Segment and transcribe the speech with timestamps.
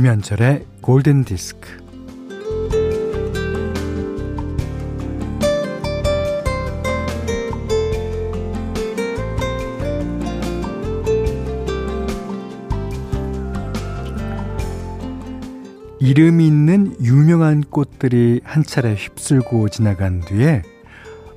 [0.00, 1.68] 김현철의 골든 디스크.
[15.98, 20.62] 이름 있는 유명한 꽃들이 한 차례 휩쓸고 지나간 뒤에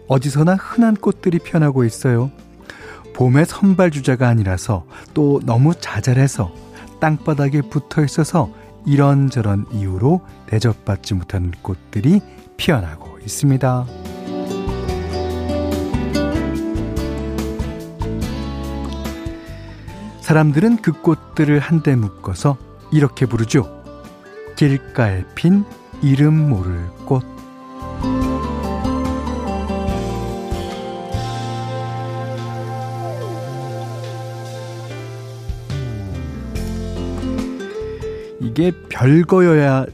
[0.07, 2.31] 어디서나 흔한 꽃들이 피어나고 있어요.
[3.13, 6.63] 봄의 선발 주자가 아니라서 또 너무 자잘해서
[7.03, 8.49] 땅바닥에 붙어 있어서
[8.85, 12.21] 이런저런 이유로 대접받지 못하는 꽃들이
[12.55, 13.85] 피어나고 있습니다.
[20.21, 22.55] 사람들은 그 꽃들을 한데 묶어서
[22.89, 23.83] 이렇게 부르죠.
[24.55, 25.65] 길가에 핀
[26.01, 27.32] 이름 모를 꽃.
[38.43, 39.85] 이게 별거여야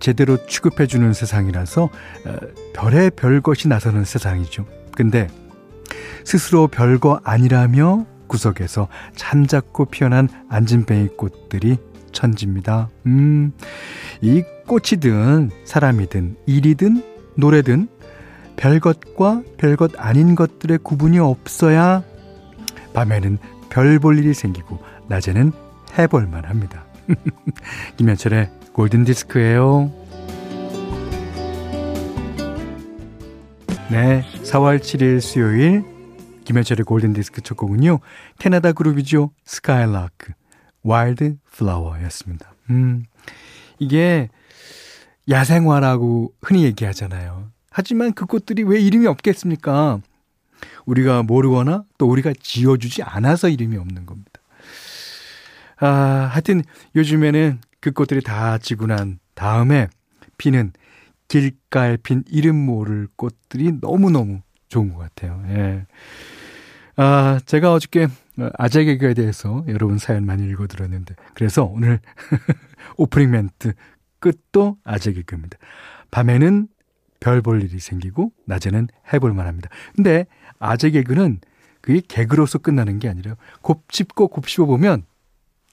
[0.00, 2.36] 제대로 취급해주는 세상이라서 어,
[2.74, 4.66] 별의 별것이 나서는 세상이죠.
[4.96, 5.28] 근데
[6.24, 11.76] 스스로 별거 아니라며 구석에서 잠자코 피어난 안진뱅이 꽃들이
[12.12, 12.88] 천지입니다.
[13.06, 13.52] 음,
[14.20, 17.02] 이 꽃이든 사람이든 일이든
[17.36, 17.88] 노래든
[18.56, 22.02] 별것과 별것 아닌 것들의 구분이 없어야
[22.94, 25.52] 밤에는 별 볼 일이 생기고 낮에는
[25.98, 26.84] 해볼만 합니다.
[27.96, 29.92] 김현철의 골든디스크예요.
[33.90, 35.84] 네, 4월 7일 수요일
[36.44, 38.00] 김현철의 골든디스크 첫 곡은요.
[38.38, 39.30] 캐나다 그룹이죠.
[39.44, 40.32] 스카일라크
[40.82, 42.54] Wildflower였습니다.
[42.70, 43.04] 음,
[43.78, 44.28] 이게
[45.28, 47.50] 야생화라고 흔히 얘기하잖아요.
[47.70, 50.00] 하지만 그 꽃들이 왜 이름이 없겠습니까?
[50.86, 54.29] 우리가 모르거나 또 우리가 지어주지 않아서 이름이 없는 겁니다.
[55.80, 55.86] 아,
[56.32, 56.62] 하여튼
[56.94, 59.88] 요즘에는 그 꽃들이 다 지고 난 다음에
[60.38, 60.72] 피는
[61.28, 65.42] 길가에 핀 이름 모를 꽃들이 너무너무 좋은 것 같아요.
[65.48, 65.86] 예.
[66.96, 68.08] 아, 제가 어저께
[68.58, 72.00] 아재 개그에 대해서 여러분 사연 많이 읽어드렸는데, 그래서 오늘
[72.96, 73.72] 오프닝 멘트
[74.18, 75.56] 끝도 아재 개그입니다.
[76.10, 76.68] 밤에는
[77.20, 79.68] 별 볼 일이 생기고, 낮에는 해볼 만 합니다.
[79.94, 80.26] 근데
[80.58, 81.40] 아재 개그는
[81.80, 85.04] 그게 개그로서 끝나는 게 아니라 곱씹고 곱씹어 보면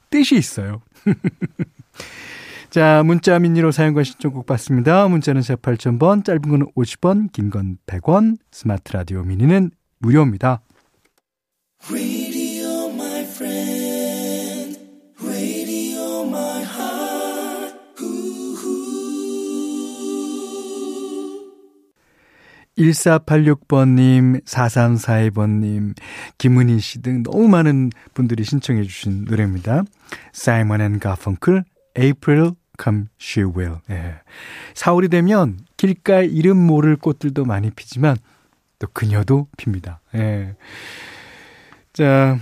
[0.10, 0.82] 뜻이 있어요.
[2.70, 5.08] 자, 문자 미니로 사용과 신청곡 받습니다.
[5.08, 10.62] 문자는 샵 8000번, 짧은 건 50원, 긴 건 100원, 스마트 라디오 미니는 무료입니다.
[22.78, 25.96] 1486번님, 4342번님,
[26.38, 29.84] 김은희 씨 등 너무 많은 분들이 신청해 주신 노래입니다.
[30.34, 31.64] 사이먼 앤 가펑클,
[31.98, 32.52] April
[32.82, 33.78] Come She Will.
[33.90, 34.16] 예.
[34.76, 38.18] 4월이 되면 길가에 이름 모를 꽃들도 많이 피지만
[38.80, 40.02] 또 그녀도 핍니다.
[40.16, 40.56] 예.
[41.94, 42.38] 자,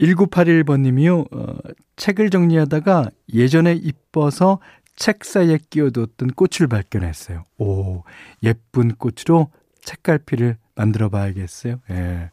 [0.00, 1.56] 1981번님이요, 어,
[1.96, 4.58] 책을 정리하다가 예전에 이뻐서
[4.96, 7.44] 책 사이에 끼워뒀던 꽃을 발견했어요.
[7.58, 8.02] 오,
[8.42, 9.50] 예쁜 꽃으로
[9.82, 11.80] 책갈피를 만들어 봐야겠어요.
[11.90, 12.30] 예.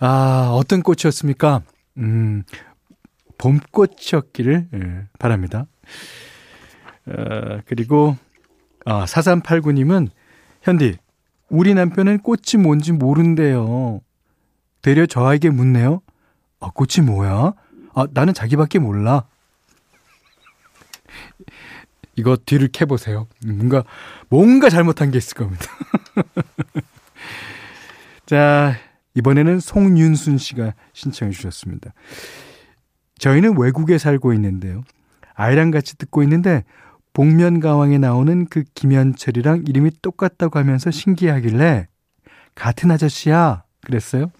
[0.00, 1.62] 아, 어떤 꽃이었습니까?
[1.98, 2.42] 음,
[3.38, 5.66] 봄꽃이었기를 예, 바랍니다.
[7.06, 8.16] 어, 그리고,
[8.84, 10.08] 아, 4389님은,
[10.62, 10.96] 현디,
[11.50, 14.00] 우리 남편은 꽃이 뭔지 모른대요.
[14.82, 16.02] 되려 저에게 묻네요.
[16.60, 17.54] 아, 꽃이 뭐야?
[17.94, 19.26] 아, 나는 자기밖에 몰라.
[22.16, 23.26] 이거 뒤를 캐보세요.
[23.46, 23.84] 뭔가,
[24.28, 25.66] 뭔가 잘못한 게 있을 겁니다.
[28.26, 28.76] 자,
[29.14, 31.92] 이번에는 송윤순 씨가 신청해 주셨습니다.
[33.18, 34.82] 저희는 외국에 살고 있는데요.
[35.34, 36.64] 아이랑 같이 듣고 있는데,
[37.12, 41.86] 복면가왕에 나오는 그 김현철이랑 이름이 똑같다고 하면서 신기하길래,
[42.54, 43.64] 같은 아저씨야.
[43.84, 44.32] 그랬어요.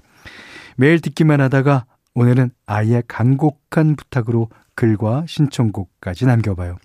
[0.76, 6.78] 매일 듣기만 하다가 오늘은 아이의 간곡한 부탁으로 글과 신청곡까지 남겨봐요.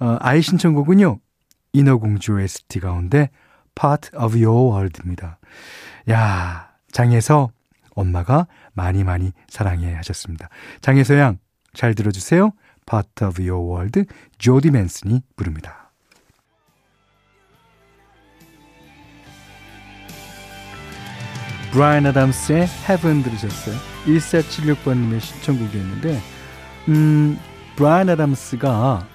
[0.00, 1.18] 어, 아이 신청곡은요.
[1.72, 3.30] 인어공주 OST 가운데
[3.74, 5.38] Part of Your World입니다.
[6.10, 7.50] 야, 장에서
[7.94, 10.48] 엄마가 많이 많이 사랑해 하셨습니다.
[10.80, 11.38] 장에서 양
[11.76, 12.50] 잘 들어주세요.
[12.90, 14.04] Part of Your World
[14.38, 15.92] 조디 맨슨이 부릅니다.
[21.72, 23.76] 브라이언 아담스의 Heaven 들으셨어요.
[24.06, 26.18] 1476번님의 신청곡이었는데,
[26.88, 27.38] 음,
[27.76, 29.06] 브라이언 아담스가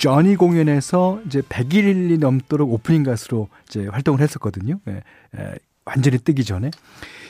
[0.00, 4.80] 저니 공연에서 이제 100일이 넘도록 오프닝 가수로 이제 활동을 했었거든요.
[4.88, 5.02] 예,
[5.38, 5.54] 예,
[5.84, 6.70] 완전히 뜨기 전에.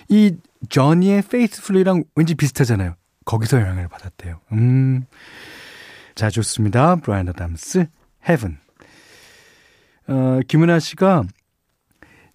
[0.08, 0.36] 이
[0.68, 2.94] 저니의 페이스풀리랑 왠지 비슷하잖아요.
[3.24, 4.40] 거기서 영향을 받았대요.
[4.52, 5.04] 음.
[6.14, 6.94] 자, 좋습니다.
[6.96, 7.86] 브라이언 아담스,
[8.28, 8.58] Heaven.
[10.06, 11.24] 어, 김은아 씨가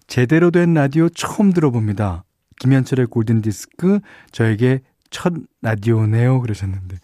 [0.06, 2.24] 제대로 된 라디오 처음 들어봅니다.
[2.60, 4.00] 김현철의 골든 디스크,
[4.32, 6.42] 저에게 첫 라디오네요.
[6.42, 6.98] 그러셨는데.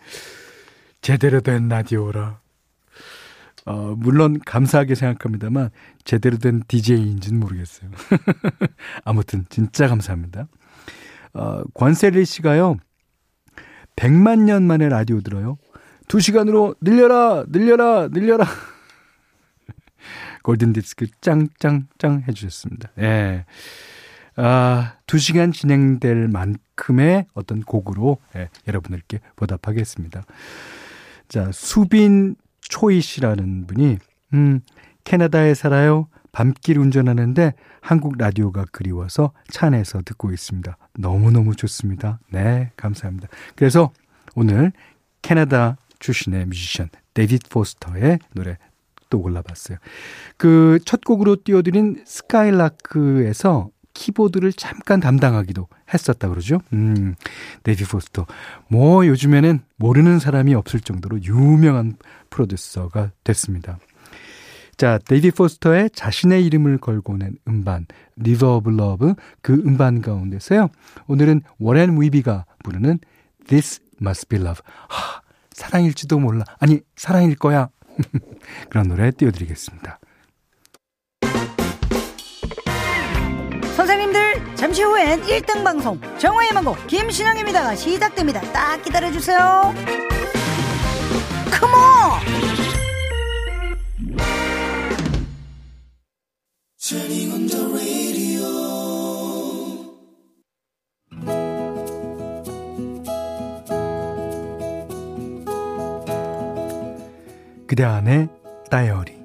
[1.00, 2.41] 제대로 된 라디오라.
[3.64, 5.70] 어, 물론 감사하게 생각합니다만
[6.04, 7.90] 제대로 된 DJ인지는 모르겠어요.
[9.04, 10.48] 아무튼 진짜 감사합니다.
[11.34, 12.76] 어, 권셀리 씨가요.
[13.96, 15.58] 100만 년 만에 라디오 들어요.
[16.08, 18.46] 2시간으로 늘려라, 늘려라, 늘려라.
[20.42, 22.90] 골든디스크 짱짱짱 해주셨습니다.
[22.98, 23.44] 예.
[24.36, 30.22] 아, 2시간 진행될 만큼의 어떤 곡으로 예, 여러분들께 보답하겠습니다.
[31.28, 32.36] 자, 수빈
[32.72, 33.98] 초이 씨라는 분이,
[34.32, 34.60] 음,
[35.04, 36.08] 캐나다에 살아요.
[36.32, 37.52] 밤길 운전하는데
[37.82, 40.78] 한국 라디오가 그리워서 차 안에서 듣고 있습니다.
[40.98, 42.19] 너무너무 좋습니다.
[42.30, 43.28] 네, 감사합니다.
[43.56, 43.92] 그래서
[44.34, 44.72] 오늘
[45.20, 48.56] 캐나다 출신의 뮤지션 데이빗 포스터의 노래
[49.10, 49.76] 또 골라봤어요.
[50.38, 56.60] 그 첫 곡으로 띄워드린 스카일라크에서 키보드를 잠깐 담당하기도 했었다 그러죠.
[56.72, 57.14] 음,
[57.62, 58.26] 데이비 포스터.
[58.68, 61.96] 뭐 요즘에는 모르는 사람이 없을 정도로 유명한
[62.30, 63.78] 프로듀서가 됐습니다.
[64.76, 67.86] 자, 데이비 포스터의 자신의 이름을 걸고 낸 음반
[68.16, 70.70] River of Love 그 음반 가운데서요.
[71.06, 72.98] 오늘은 워렌 위비가 부르는
[73.46, 74.62] This Must Be Love.
[74.88, 75.20] 하,
[75.52, 76.44] 사랑일지도 몰라.
[76.58, 77.68] 아니, 사랑일 거야.
[78.70, 80.00] 그런 노래 띄워드리겠습니다.
[83.76, 87.74] 선생님들 잠시 후엔 1등 방송 정화의 망고 김신영입니다.
[87.74, 88.40] 시작됩니다.
[88.52, 89.74] 딱 기다려주세요.
[91.50, 92.52] 컴온
[107.66, 108.28] 그대 안의
[108.70, 109.21] 다이어리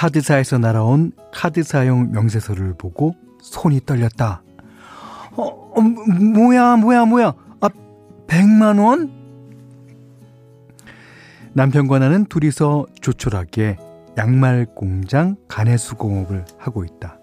[0.00, 4.42] 카드사에서 날아온 카드사용 명세서를 보고 손이 떨렸다.
[5.32, 7.34] 어, 어 뭐야, 뭐야, 뭐야.
[7.60, 7.68] 아,
[8.26, 9.12] 100만 원?
[11.52, 13.76] 남편과 나는 둘이서 조촐하게
[14.16, 17.18] 양말 공장 가내수공업을 하고 있다.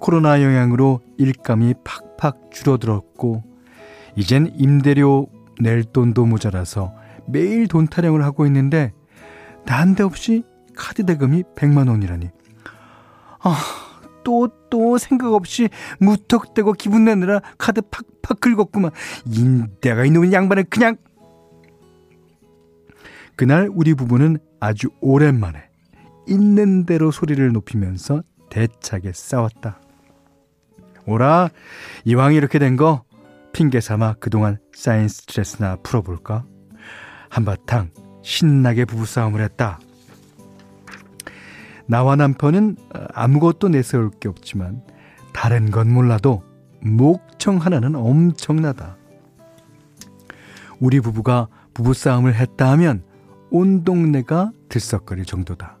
[0.00, 3.42] 코로나 영향으로 일감이 팍팍 줄어들었고,
[4.16, 5.26] 이젠 임대료
[5.60, 6.94] 낼 돈도 모자라서
[7.26, 8.94] 매일 돈 타령을 하고 있는데,
[9.66, 10.44] 난데없이
[10.76, 12.30] 카드 대금이 100만 원이라니.
[13.40, 13.56] 아,
[14.24, 15.68] 또, 또 생각 없이
[16.00, 18.90] 무턱대고 기분 내느라 카드 팍팍 긁었구만.
[19.26, 20.96] 인대가 이놈의 양반을 그냥.
[23.36, 25.68] 그날 우리 부부는 아주 오랜만에
[26.26, 29.80] 있는 대로 소리를 높이면서 대차게 싸웠다.
[31.06, 31.50] 오라,
[32.04, 33.04] 이왕 이렇게 된 거
[33.52, 36.44] 핑계 삼아 그동안 쌓인 스트레스나 풀어볼까?
[37.28, 37.90] 한바탕
[38.22, 39.78] 신나게 부부싸움을 했다.
[41.86, 42.76] 나와 남편은
[43.12, 44.82] 아무것도 내세울 게 없지만
[45.32, 46.42] 다른 건 몰라도
[46.80, 48.96] 목청 하나는 엄청나다.
[50.80, 53.02] 우리 부부가 부부싸움을 했다 하면
[53.50, 55.78] 온 동네가 들썩거릴 정도다.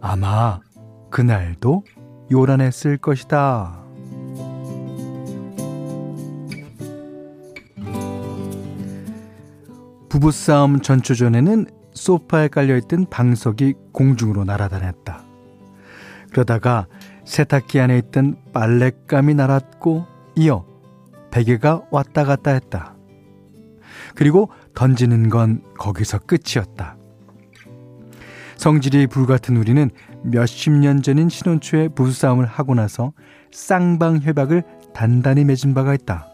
[0.00, 0.60] 아마
[1.10, 1.84] 그날도
[2.30, 3.80] 요란했을 것이다.
[10.08, 15.29] 부부싸움 전초전에는 소파에 깔려있던 방석이 공중으로 날아다녔다.
[16.30, 16.86] 그러다가
[17.24, 20.06] 세탁기 안에 있던 빨랫감이 날았고
[20.36, 20.64] 이어
[21.30, 22.94] 베개가 왔다 갔다 했다.
[24.14, 26.96] 그리고 던지는 건 거기서 끝이었다.
[28.56, 29.90] 성질이 불같은 우리는
[30.22, 33.12] 몇십 년 전인 신혼 초에 부부싸움을 하고 나서
[33.52, 36.26] 쌍방협약을 단단히 맺은 바가 있다.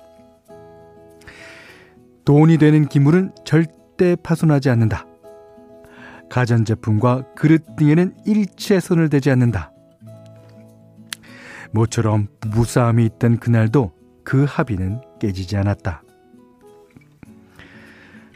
[2.24, 5.06] 돈이 되는 기물은 절대 파손하지 않는다.
[6.28, 9.70] 가전제품과 그릇 등에는 일체 손을 대지 않는다.
[11.76, 13.92] 모처럼 부부싸움이 있던 그날도
[14.24, 16.02] 그 합의는 깨지지 않았다.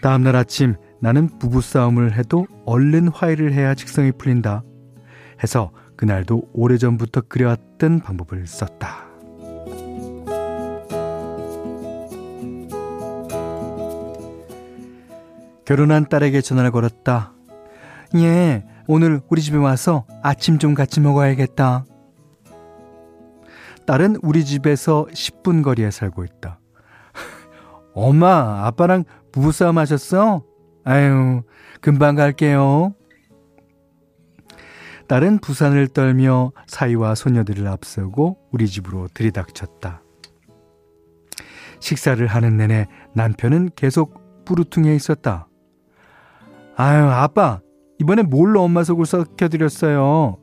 [0.02, 4.62] 다음날 아침 나는 부부싸움을 해도 얼른 화해를 해야 직성이 풀린다.
[5.42, 9.08] 해서 그날도 오래전부터 그려왔던 방법을 썼다.
[15.64, 17.32] 결혼한 딸에게 전화를 걸었다.
[18.16, 21.84] 예, 오늘 우리 집에 와서 아침 좀 같이 먹어야겠다.
[23.90, 26.60] 딸은 우리 집에서 10분 거리에 살고 있다.
[27.92, 30.44] 엄마, 아빠랑 부부싸움 하셨어?
[30.84, 31.42] 아유,
[31.80, 32.94] 금방 갈게요.
[35.08, 40.04] 딸은 부산을 떨며 사위와 소녀들을 앞서고 우리 집으로 들이닥쳤다.
[41.80, 45.48] 식사를 하는 내내 남편은 계속 부르퉁해 있었다.
[46.76, 47.60] 아유, 아빠,
[47.98, 50.39] 이번에 뭘로 엄마 속을 썩혀드렸어요?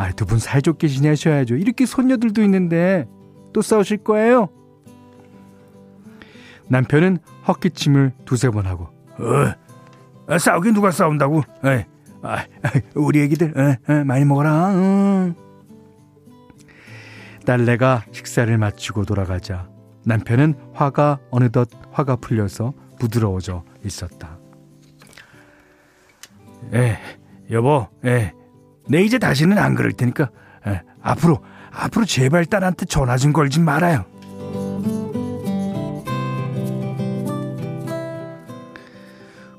[0.00, 1.56] 아, 두 분 사이좋게 지내셔야죠.
[1.56, 3.06] 이렇게 손녀들도 있는데
[3.52, 4.48] 또 싸우실 거예요?
[6.68, 8.84] 남편은 헛기침을 두세 번 하고,
[9.18, 9.52] 어,
[10.26, 11.42] 아, 싸우긴 누가 싸운다고?
[11.64, 11.84] 에이,
[12.22, 12.46] 아,
[12.94, 14.72] 우리 애기들 에, 에, 많이 먹어라.
[14.74, 15.34] 응.
[17.44, 19.68] 딸내가 식사를 마치고 돌아가자
[20.06, 24.38] 남편은 화가 어느덧 화가 풀려서 부드러워져 있었다.
[26.72, 26.96] 에,
[27.50, 28.32] 여보, 에,
[28.90, 30.30] 내 이제 다시는 안 그럴 테니까
[30.66, 31.38] 에, 앞으로
[31.72, 34.04] 앞으로 제발 딸한테 전화 좀 걸지 말아요.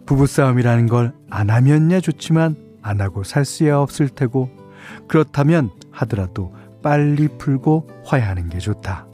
[0.05, 4.51] 부부싸움이라는 걸 안 하면야 좋지만 안 하고 살 수야 없을 테고
[5.07, 9.07] 그렇다면 하더라도 빨리 풀고 화해하는 게 좋다.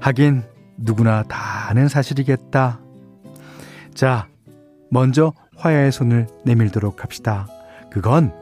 [0.00, 0.42] 하긴
[0.76, 2.80] 누구나 다 아는 사실이겠다.
[3.94, 4.28] 자,
[4.90, 7.46] 먼저 화해의 손을 내밀도록 합시다.
[7.90, 8.32] 그건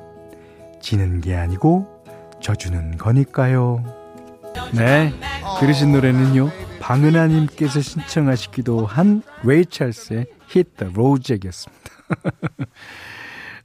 [0.83, 2.05] 지는 게 아니고
[2.41, 3.83] 져주는 거니까요.
[4.75, 5.13] 네,
[5.61, 6.51] 들으신 노래는요.
[6.81, 11.83] 방은하님께서 신청하시기도 한 레이 찰스의 Hit the Road Jack이었습니다.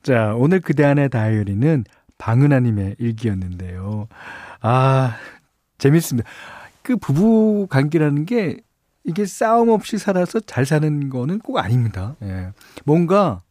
[0.04, 1.84] 자, 오늘 그대 안의 다이어리는
[2.20, 4.08] 방은하님의 일기였는데요.
[4.62, 5.16] 아,
[5.80, 6.30] 재밌습니다.
[6.84, 8.58] 그 부부 관계라는 게
[9.04, 12.16] 이게 싸움 없이 살아서 잘 사는 거는 꼭 아닙니다.
[12.22, 12.52] 예.
[12.86, 13.42] 뭔가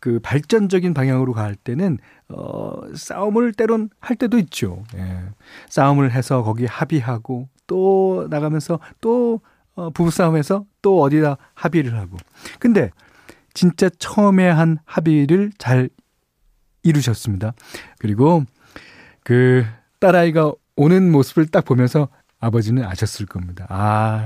[0.00, 4.82] 그 발전적인 방향으로 갈 때는 어 싸움을 때론 할 때도 있죠.
[4.96, 5.20] 예.
[5.68, 9.40] 싸움을 해서 거기 합의하고 또 나가면서 또
[9.74, 12.16] 어, 부부싸움에서 또 어디다 합의를 하고.
[12.58, 12.90] 근데
[13.54, 15.90] 진짜 처음에 한 합의를 잘
[16.82, 17.52] 이루셨습니다.
[17.98, 18.44] 그리고
[19.22, 19.64] 그
[20.00, 22.08] 딸아이가 오는 모습을 딱 보면서
[22.40, 23.66] 아버지는 아셨을 겁니다.
[23.68, 24.24] 아,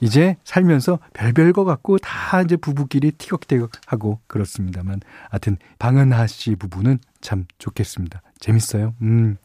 [0.00, 7.44] 이제 살면서 별별 거 같고 다 이제 부부끼리 티격태격하고 그렇습니다만, 하여튼 방은하 씨 부부는 참
[7.58, 8.22] 좋겠습니다.
[8.38, 8.94] 재밌어요.
[9.02, 9.36] 음.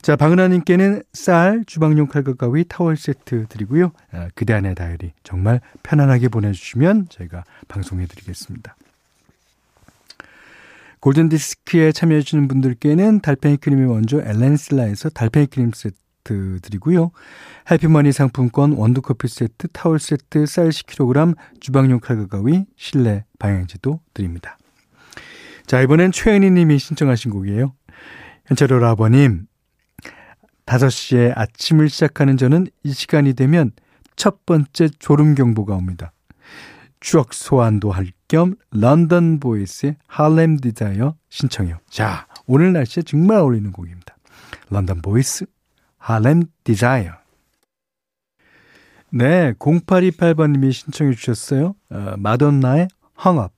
[0.00, 3.90] 자, 방은하님께는 쌀, 주방용 칼과 가위, 타월 세트 드리고요.
[4.12, 8.76] 아, 그대 안의 다이어리 정말 편안하게 보내주시면 저희가 방송해드리겠습니다.
[11.00, 15.96] 골든디스크에 참여해주시는 분들께는 달팽이 크림의 원조 엘렌슬라에서 달팽이 크림 세트
[16.62, 17.10] 드리고요.
[17.70, 24.58] 해피머니 상품권 원두커피 세트, 타월 세트, 쌀 10kg, 주방용 칼과 가위, 실내 방향제도 드립니다.
[25.66, 27.72] 자, 이번엔 최은희 님이 신청하신 곡이에요.
[28.46, 29.46] 현철 아버님,
[30.66, 33.72] 5시에 아침을 시작하는 저는 이 시간이 되면
[34.16, 36.12] 첫 번째 졸음 경보가 옵니다.
[37.00, 41.78] 추억 소환도 할 겸 런던 보이스의 Harlem Desire 신청해요.
[41.88, 44.16] 자, 오늘 날씨에 정말 어울리는 곡입니다.
[44.70, 45.46] 런던 보이스
[45.98, 47.12] Harlem Desire.
[49.10, 51.74] 네, 0828번님이 신청해 주셨어요.
[51.90, 52.88] 어, 마돈나의
[53.24, 53.52] Hung Up.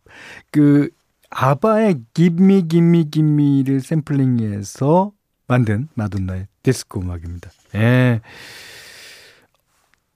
[0.51, 0.91] 그
[1.31, 5.13] 아바의 Gimme Gimme를 샘플링해서
[5.47, 7.51] 만든 마돈나의 디스코 음악입니다.
[7.75, 8.21] 예.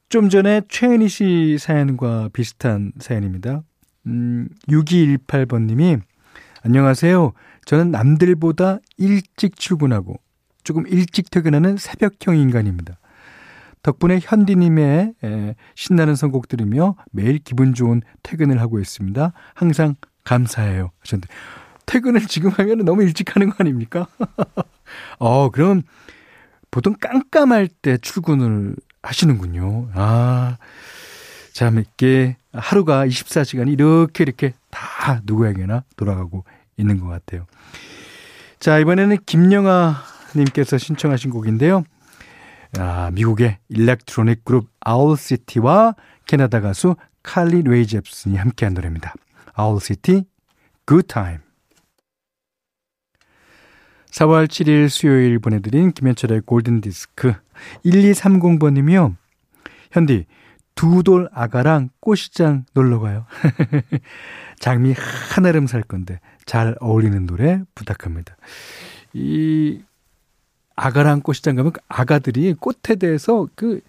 [0.08, 3.62] 좀 전에 최은희 씨 사연과 비슷한 사연입니다.
[4.06, 6.00] 음, 6218번님이
[6.62, 7.32] 안녕하세요.
[7.64, 10.20] 저는 남들보다 일찍 출근하고
[10.64, 12.98] 조금 일찍 퇴근하는 새벽형 인간입니다.
[13.82, 19.32] 덕분에 현디님의 에, 신나는 선곡 들으며 매일 기분 좋은 퇴근을 하고 있습니다.
[19.54, 19.94] 항상
[20.24, 20.90] 감사해요.
[21.00, 21.28] 하셨는데
[21.86, 24.06] 퇴근을 지금 하면 너무 일찍 하는 거 아닙니까?
[25.18, 25.82] 어, 그럼
[26.70, 29.90] 보통 깜깜할 때 출근을 하시는군요.
[29.94, 30.56] 아,
[31.52, 36.44] 참, 이렇게 하루가 24시간이 이렇게 이렇게 다 누구에게나 돌아가고
[36.78, 37.46] 있는 것 같아요.
[38.58, 41.84] 자, 이번에는 김영아 님께서 신청하신 곡인데요.
[42.78, 45.94] 아, 미국의 electronic 그룹 아울시티와
[46.26, 49.14] 캐나다 가수 칼리 레이 잽슨이 함께한 노래입니다.
[49.54, 50.24] 아울시티,
[50.86, 51.38] Good Time.
[54.10, 57.34] 4월 7일 수요일 보내드린 김현철의 골든디스크
[57.84, 59.16] 1230번이며
[59.90, 60.26] 현디
[60.76, 63.26] 두돌 아가랑 꽃시장 놀러 가요.
[64.60, 64.94] 장미
[65.34, 68.36] 한 아름 살 건데 잘 어울리는 노래 부탁합니다.
[69.12, 69.82] 이
[70.76, 73.80] 아가랑 꽃 시장 가면 그 아가들이 꽃에 대해서 그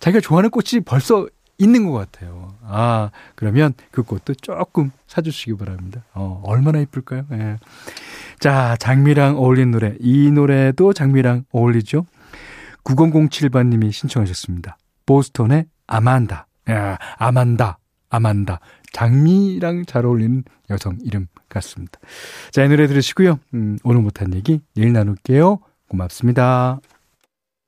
[0.00, 1.26] 자기가 좋아하는 꽃이 벌써
[1.58, 2.54] 있는 것 같아요.
[2.62, 6.04] 아, 그러면 그 꽃도 조금 사주시기 바랍니다.
[6.12, 7.26] 어, 얼마나 이쁠까요?
[7.32, 7.56] 예.
[8.40, 9.94] 자, 장미랑 어울리는 노래.
[10.00, 12.04] 이 노래도 장미랑 어울리죠?
[12.84, 14.76] 9007번님이 신청하셨습니다.
[15.06, 16.46] 보스턴의 아만다.
[16.70, 17.78] 야, 아만다.
[18.10, 18.60] 아만다.
[18.92, 21.98] 장미랑 잘 어울리는 여성 이름 같습니다.
[22.50, 23.38] 자, 이 노래 들으시고요.
[23.54, 25.58] 음, 오늘 못한 얘기 내일 나눌게요.
[25.88, 26.80] 고맙습니다.